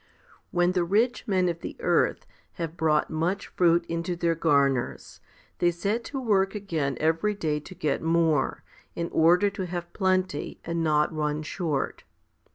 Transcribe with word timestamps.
20. 0.49 0.49
When 0.57 0.71
the 0.71 0.83
rich 0.83 1.27
men 1.27 1.47
of 1.47 1.59
the 1.59 1.77
earth 1.79 2.25
have 2.53 2.75
brought 2.75 3.11
much 3.11 3.49
fruit 3.49 3.85
into 3.85 4.15
their 4.15 4.33
garners, 4.33 5.21
they 5.59 5.69
set 5.69 6.03
to 6.05 6.19
work 6.19 6.55
again 6.55 6.97
every 6.99 7.35
day 7.35 7.59
to 7.59 7.75
get 7.75 8.01
more, 8.01 8.63
in 8.95 9.09
order 9.11 9.51
to 9.51 9.67
have 9.67 9.93
plenty, 9.93 10.59
and 10.65 10.83
not 10.83 11.15
run 11.15 11.43
short. 11.43 12.03